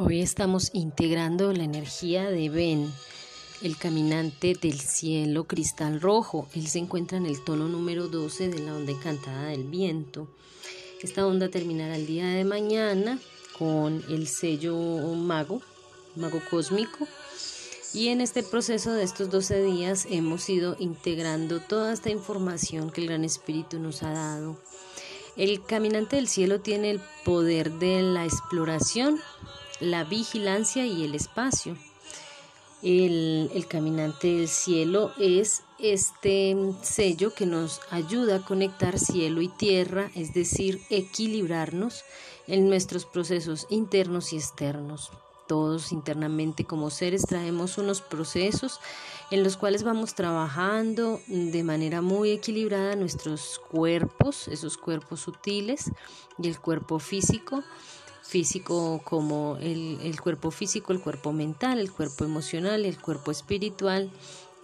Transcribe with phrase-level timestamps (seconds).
[0.00, 2.88] Hoy estamos integrando la energía de Ben,
[3.62, 6.48] el caminante del cielo cristal rojo.
[6.54, 10.28] Él se encuentra en el tono número 12 de la onda encantada del viento.
[11.02, 13.18] Esta onda terminará el día de mañana
[13.58, 14.76] con el sello
[15.16, 15.62] mago,
[16.14, 17.08] mago cósmico.
[17.92, 23.00] Y en este proceso de estos 12 días hemos ido integrando toda esta información que
[23.00, 24.60] el Gran Espíritu nos ha dado.
[25.36, 29.20] El caminante del cielo tiene el poder de la exploración,
[29.80, 31.76] la vigilancia y el espacio.
[32.82, 39.48] El, el, caminante del cielo es este sello que nos ayuda a conectar cielo y
[39.48, 42.04] tierra, es decir, equilibrarnos
[42.46, 45.10] en nuestros procesos internos y externos.
[45.48, 48.80] Todos internamente como seres traemos unos procesos
[49.30, 55.90] en los cuales vamos trabajando de manera muy equilibrada nuestros cuerpos, esos cuerpos sutiles
[56.38, 57.64] y el cuerpo físico
[58.28, 64.10] físico como el, el, cuerpo físico, el cuerpo mental, el cuerpo emocional, el cuerpo espiritual.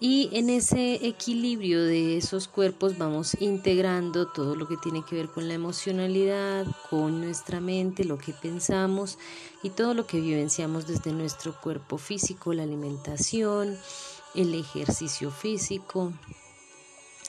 [0.00, 5.28] Y en ese equilibrio de esos cuerpos vamos integrando todo lo que tiene que ver
[5.28, 9.16] con la emocionalidad, con nuestra mente, lo que pensamos
[9.62, 13.78] y todo lo que vivenciamos desde nuestro cuerpo físico, la alimentación,
[14.34, 16.12] el ejercicio físico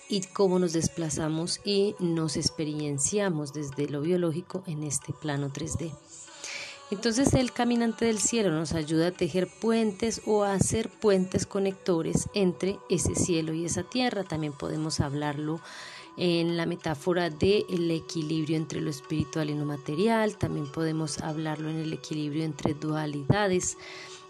[0.09, 5.93] y cómo nos desplazamos y nos experienciamos desde lo biológico en este plano 3D.
[6.91, 12.29] Entonces el caminante del cielo nos ayuda a tejer puentes o a hacer puentes conectores
[12.35, 14.23] entre ese cielo y esa tierra.
[14.23, 15.59] También podemos hablarlo
[16.15, 20.37] en la metáfora del equilibrio entre lo espiritual y lo material.
[20.37, 23.77] También podemos hablarlo en el equilibrio entre dualidades.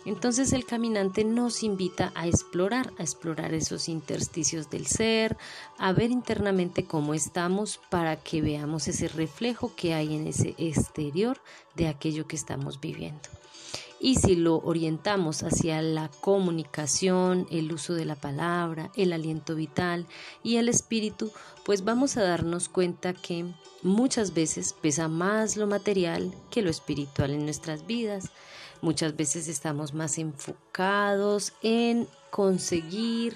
[0.05, 5.35] Entonces el caminante nos invita a explorar, a explorar esos intersticios del ser,
[5.79, 11.41] a ver internamente cómo estamos para que veamos ese reflejo que hay en ese exterior
[11.75, 13.27] de aquello que estamos viviendo.
[13.99, 20.05] Y si lo orientamos hacia la comunicación, el uso de la palabra, el aliento vital
[20.43, 21.31] y el espíritu,
[21.63, 23.45] pues vamos a darnos cuenta que
[23.81, 28.29] muchas veces pesa más lo material que lo espiritual en nuestras vidas
[28.85, 33.35] Muchas veces estamos más enfocados en conseguir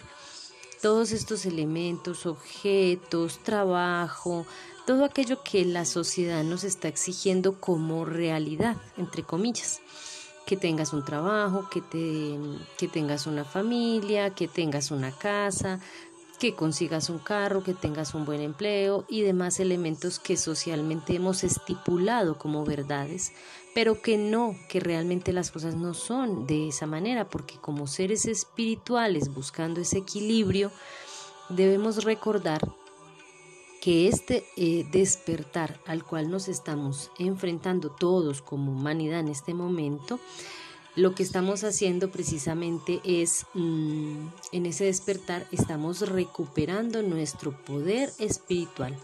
[0.80, 4.46] todos estos elementos, objetos, trabajo,
[4.86, 9.82] todo aquello que la sociedad nos está exigiendo como realidad, entre comillas.
[10.46, 12.38] Que tengas un trabajo, que, te,
[12.78, 15.80] que tengas una familia, que tengas una casa,
[16.40, 21.44] que consigas un carro, que tengas un buen empleo y demás elementos que socialmente hemos
[21.44, 23.34] estipulado como verdades,
[23.76, 28.26] pero que no, que realmente las cosas no son de esa manera, porque como seres
[28.26, 30.72] espirituales buscando ese equilibrio,
[31.50, 32.62] debemos recordar
[33.82, 40.20] que este eh, despertar al cual nos estamos enfrentando todos como humanidad en este momento,
[41.00, 48.98] lo que estamos haciendo precisamente es, mm, en ese despertar, estamos recuperando nuestro poder espiritual,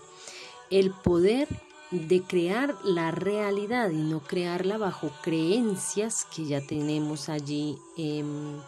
[0.70, 1.48] el poder
[1.92, 8.60] de crear la realidad y no crearla bajo creencias que ya tenemos allí em,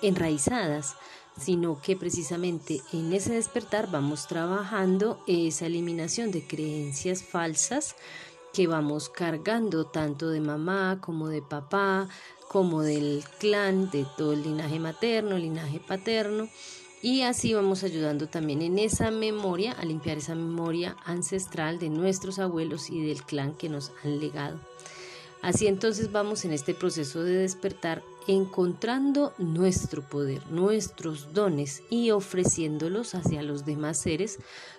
[0.00, 0.96] enraizadas,
[1.38, 7.94] sino que precisamente en ese despertar vamos trabajando esa eliminación de creencias falsas
[8.52, 12.08] que vamos cargando tanto de mamá como de papá,
[12.48, 16.48] como del clan, de todo el linaje materno, linaje paterno,
[17.00, 22.38] y así vamos ayudando también en esa memoria, a limpiar esa memoria ancestral de nuestros
[22.38, 24.60] abuelos y del clan que nos han legado.
[25.40, 33.16] Así entonces vamos en este proceso de despertar encontrando nuestro poder, nuestros dones y ofreciéndolos
[33.16, 34.38] hacia los demás seres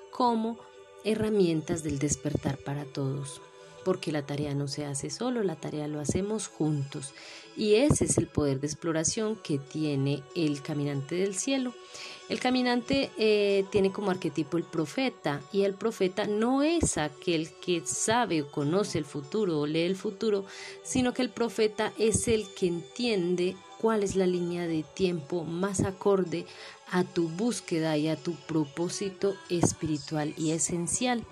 [0.10, 0.58] como
[1.04, 3.42] herramientas del despertar para todos
[3.84, 7.14] porque la tarea no se hace solo, la tarea lo hacemos juntos.
[7.56, 11.74] Y ese es el poder de exploración que tiene el caminante del cielo.
[12.30, 17.84] El caminante eh, tiene como arquetipo el profeta y el profeta no es aquel que
[17.86, 20.46] sabe o conoce el futuro o lee el futuro,
[20.84, 25.82] sino que el profeta es el que entiende cuál es la línea de tiempo más
[25.82, 26.46] acorde
[26.90, 31.26] a tu búsqueda y a tu propósito espiritual y esencial.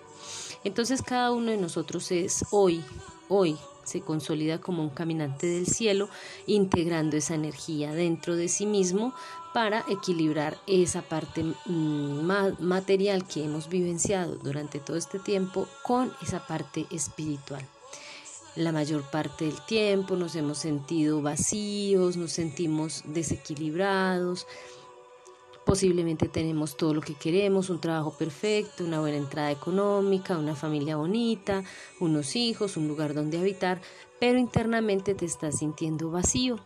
[0.63, 2.83] Entonces cada uno de nosotros es hoy,
[3.29, 6.09] hoy se consolida como un caminante del cielo,
[6.47, 9.13] integrando esa energía dentro de sí mismo
[9.53, 12.21] para equilibrar esa parte mm,
[12.59, 17.65] material que hemos vivenciado durante todo este tiempo con esa parte espiritual.
[18.55, 24.45] La mayor parte del tiempo nos hemos sentido vacíos, nos sentimos desequilibrados,
[25.65, 30.97] Posiblemente tenemos todo lo que queremos, un trabajo perfecto, una buena entrada económica, una familia
[30.97, 31.63] bonita,
[31.99, 33.79] unos hijos, un lugar donde habitar,
[34.19, 36.59] pero internamente te estás sintiendo vacío,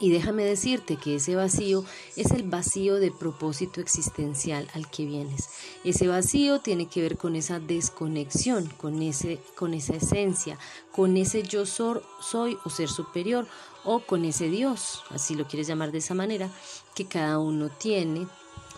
[0.00, 1.84] y déjame decirte que ese vacío
[2.16, 5.50] es el vacío de propósito existencial al que vienes.
[5.84, 10.58] Ese vacío tiene que ver con esa desconexión, con, ese, con esa esencia,
[10.90, 13.46] con ese yo soy o ser superior
[13.84, 16.50] o con ese Dios, así lo quieres llamar de esa manera,
[16.94, 18.26] que cada uno tiene,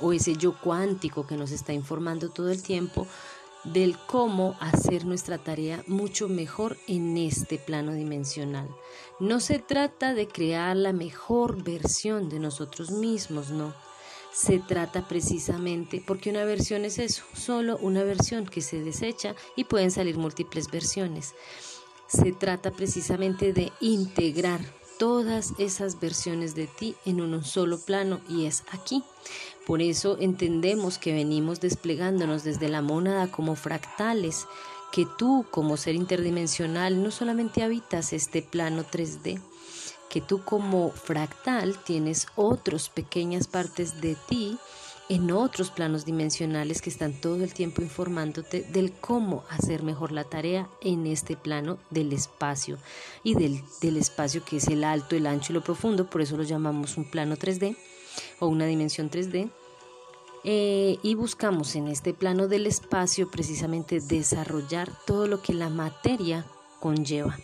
[0.01, 3.07] o ese yo cuántico que nos está informando todo el tiempo
[3.64, 8.69] del cómo hacer nuestra tarea mucho mejor en este plano dimensional.
[9.20, 13.75] No se trata de crear la mejor versión de nosotros mismos, no.
[14.32, 19.64] Se trata precisamente, porque una versión es eso, solo una versión que se desecha y
[19.64, 21.35] pueden salir múltiples versiones.
[22.06, 24.61] Se trata precisamente de integrar
[24.99, 29.03] todas esas versiones de ti en un solo plano y es aquí.
[29.67, 34.47] Por eso entendemos que venimos desplegándonos desde la mónada como fractales,
[34.91, 39.41] que tú como ser interdimensional no solamente habitas este plano 3D,
[40.11, 44.59] que tú como fractal tienes otras pequeñas partes de ti
[45.14, 50.25] en otros planos dimensionales que están todo el tiempo informándote del cómo hacer mejor la
[50.25, 52.79] tarea en este plano del espacio
[53.23, 56.38] y del, del espacio que es el alto, el ancho y lo profundo, por eso
[56.38, 57.76] lo llamamos un plano 3D
[58.41, 59.50] o una dimensión 3D.
[60.44, 66.47] Eh, y buscamos en este plano del espacio precisamente desarrollar todo lo que la materia
[66.81, 67.38] conlleva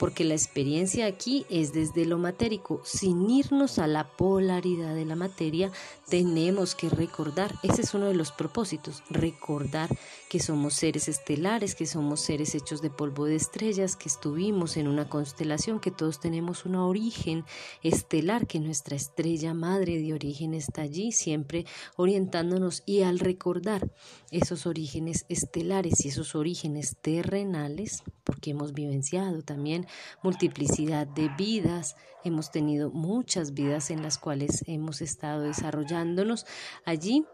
[0.00, 2.80] porque la experiencia aquí es desde lo matérico.
[2.84, 5.70] Sin irnos a la polaridad de la materia,
[6.08, 9.90] tenemos que recordar, ese es uno de los propósitos, recordar
[10.30, 14.86] que somos seres estelares, que somos seres hechos de polvo de estrellas, que estuvimos en
[14.86, 17.44] una constelación, que todos tenemos un origen
[17.82, 21.66] estelar, que nuestra estrella madre de origen está allí, siempre
[21.96, 23.90] orientándonos y al recordar
[24.30, 29.88] esos orígenes estelares y esos orígenes terrenales, porque hemos vivenciado también
[30.22, 36.46] multiplicidad de vidas, hemos tenido muchas vidas en las cuales hemos estado desarrollándonos
[36.84, 37.26] allí.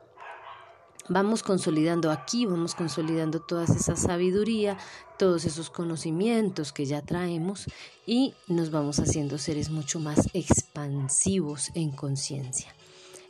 [1.08, 4.76] Vamos consolidando aquí, vamos consolidando toda esa sabiduría,
[5.18, 7.66] todos esos conocimientos que ya traemos
[8.06, 12.74] y nos vamos haciendo seres mucho más expansivos en conciencia.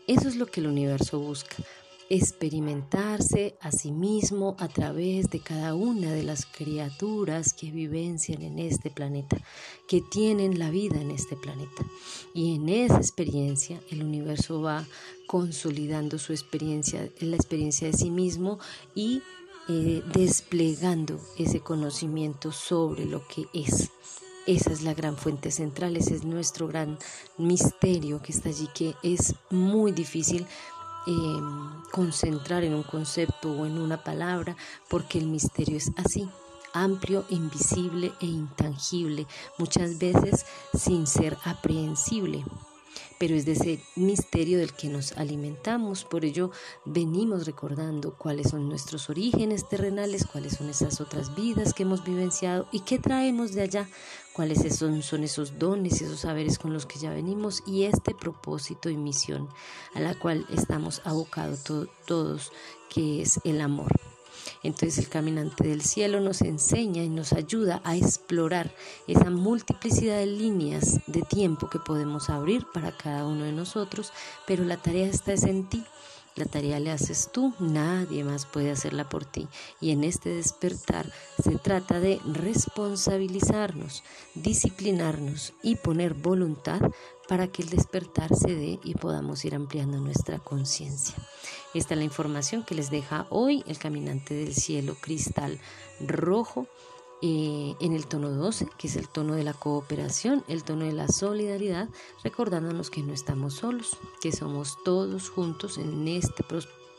[0.06, 1.56] Eso es lo que el universo busca,
[2.08, 8.58] experimentarse a sí mismo a través de cada una de las criaturas que vivencian en
[8.58, 9.38] este planeta,
[9.88, 11.84] que tienen la vida en este planeta.
[12.34, 14.86] Y en esa experiencia el universo va
[15.26, 18.58] consolidando su experiencia, la experiencia de sí mismo
[18.94, 19.22] y
[19.68, 23.90] eh, desplegando ese conocimiento sobre lo que es.
[24.46, 26.98] Esa es la gran fuente central, ese es nuestro gran
[27.36, 30.46] misterio que está allí, que es muy difícil
[31.06, 34.56] Em, concentrar en un concepto o en una palabra,
[34.88, 36.28] porque el misterio es así,
[36.72, 39.26] amplio, invisible e intangible,
[39.56, 40.44] muchas veces
[40.74, 42.44] sin ser aprehensible
[43.18, 46.04] pero es de ese misterio del que nos alimentamos.
[46.04, 46.50] Por ello
[46.84, 52.68] venimos recordando cuáles son nuestros orígenes terrenales, cuáles son esas otras vidas que hemos vivenciado
[52.72, 53.88] y qué traemos de allá,
[54.32, 58.90] cuáles son, son esos dones, esos saberes con los que ya venimos y este propósito
[58.90, 59.48] y misión
[59.94, 61.64] a la cual estamos abocados
[62.06, 62.52] todos,
[62.88, 64.15] que es el amor.
[64.66, 68.74] Entonces el caminante del cielo nos enseña y nos ayuda a explorar
[69.06, 74.12] esa multiplicidad de líneas de tiempo que podemos abrir para cada uno de nosotros,
[74.46, 75.84] pero la tarea está en ti.
[76.34, 79.48] La tarea le haces tú, nadie más puede hacerla por ti.
[79.80, 81.10] Y en este despertar
[81.42, 84.02] se trata de responsabilizarnos,
[84.34, 86.80] disciplinarnos y poner voluntad
[87.26, 91.14] para que el despertar se dé y podamos ir ampliando nuestra conciencia.
[91.76, 95.60] Esta es la información que les deja hoy el caminante del cielo cristal
[96.00, 96.66] rojo
[97.20, 100.94] eh, en el tono 12, que es el tono de la cooperación, el tono de
[100.94, 101.90] la solidaridad,
[102.24, 106.46] recordándonos que no estamos solos, que somos todos juntos en este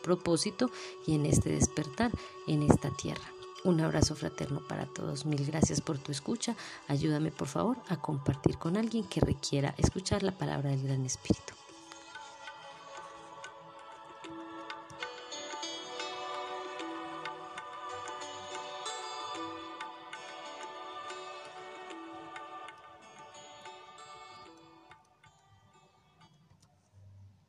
[0.03, 0.69] propósito
[1.07, 2.11] y en este despertar
[2.45, 3.25] en esta tierra.
[3.63, 5.25] Un abrazo fraterno para todos.
[5.25, 6.55] Mil gracias por tu escucha.
[6.87, 11.55] Ayúdame por favor a compartir con alguien que requiera escuchar la palabra del Gran Espíritu.